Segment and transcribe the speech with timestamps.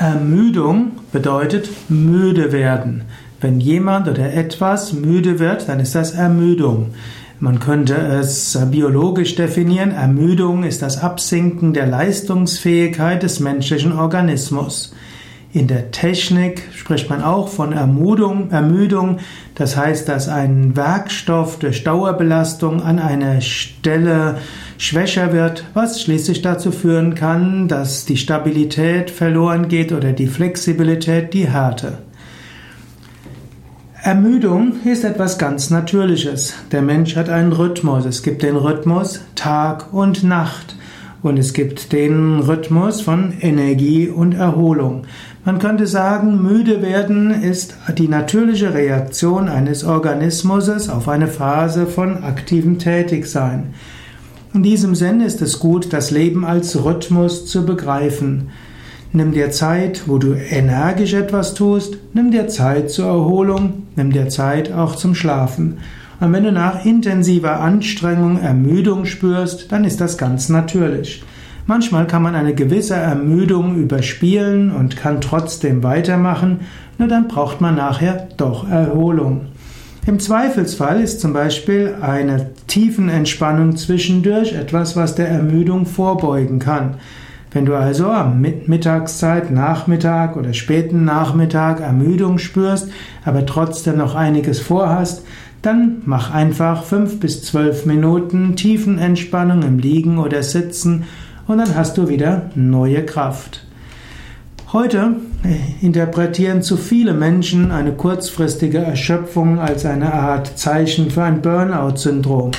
[0.00, 3.02] Ermüdung bedeutet müde werden.
[3.42, 6.94] Wenn jemand oder etwas müde wird, dann ist das Ermüdung.
[7.38, 9.90] Man könnte es biologisch definieren.
[9.90, 14.94] Ermüdung ist das Absinken der Leistungsfähigkeit des menschlichen Organismus.
[15.52, 19.18] In der Technik spricht man auch von Ermüdung, Ermüdung.
[19.56, 24.38] Das heißt, dass ein Werkstoff durch Dauerbelastung an einer Stelle
[24.78, 31.34] schwächer wird, was schließlich dazu führen kann, dass die Stabilität verloren geht oder die Flexibilität,
[31.34, 31.98] die Härte.
[34.02, 36.54] Ermüdung ist etwas ganz Natürliches.
[36.70, 38.06] Der Mensch hat einen Rhythmus.
[38.06, 40.76] Es gibt den Rhythmus Tag und Nacht.
[41.22, 45.02] Und es gibt den Rhythmus von Energie und Erholung.
[45.44, 52.24] Man könnte sagen, müde werden ist die natürliche Reaktion eines Organismus auf eine Phase von
[52.24, 53.74] aktivem Tätigsein.
[54.52, 58.48] In diesem Sinn ist es gut, das Leben als Rhythmus zu begreifen.
[59.12, 64.28] Nimm dir Zeit, wo du energisch etwas tust, nimm dir Zeit zur Erholung, nimm dir
[64.28, 65.78] Zeit auch zum Schlafen.
[66.20, 71.24] Und wenn du nach intensiver Anstrengung Ermüdung spürst, dann ist das ganz natürlich.
[71.66, 76.60] Manchmal kann man eine gewisse Ermüdung überspielen und kann trotzdem weitermachen,
[76.98, 79.46] nur dann braucht man nachher doch Erholung.
[80.06, 86.96] Im Zweifelsfall ist zum Beispiel eine Tiefenentspannung zwischendurch etwas, was der Ermüdung vorbeugen kann.
[87.52, 92.90] Wenn du also am Mittagszeit, Nachmittag oder späten Nachmittag Ermüdung spürst,
[93.24, 95.24] aber trotzdem noch einiges vorhast,
[95.62, 101.04] dann mach einfach fünf bis zwölf Minuten Tiefenentspannung im Liegen oder Sitzen
[101.46, 103.66] und dann hast du wieder neue Kraft.
[104.72, 111.42] Heute äh, interpretieren zu viele Menschen eine kurzfristige Erschöpfung als eine Art Zeichen für ein
[111.42, 112.52] Burnout-Syndrom.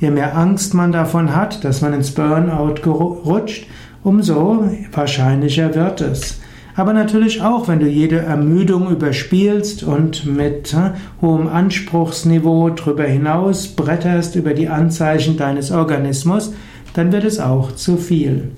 [0.00, 3.66] Je mehr Angst man davon hat, dass man ins Burnout rutscht,
[4.02, 6.40] umso wahrscheinlicher wird es.
[6.78, 13.66] Aber natürlich auch, wenn du jede Ermüdung überspielst und mit äh, hohem Anspruchsniveau drüber hinaus
[13.66, 16.52] bretterst über die Anzeichen deines Organismus,
[16.94, 18.52] dann wird es auch zu viel.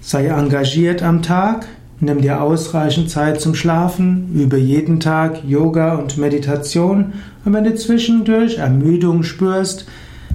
[0.00, 1.68] Sei engagiert am Tag,
[2.00, 7.12] nimm dir ausreichend Zeit zum Schlafen, übe jeden Tag Yoga und Meditation
[7.44, 9.86] und wenn du zwischendurch Ermüdung spürst,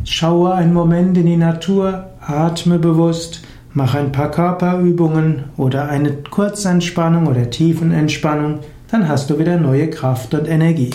[0.05, 3.41] schaue einen Moment in die Natur, atme bewusst,
[3.73, 10.33] mach ein paar Körperübungen oder eine Kurzentspannung oder Tiefenentspannung, dann hast du wieder neue Kraft
[10.33, 10.91] und Energie.